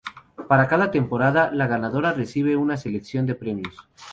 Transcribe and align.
Para 0.49 0.67
cada 0.67 0.89
temporada, 0.89 1.51
la 1.53 1.67
ganadora 1.67 2.11
recibe 2.11 2.55
una 2.57 2.75
selección 2.75 3.27
de 3.27 3.35
premios. 3.35 3.77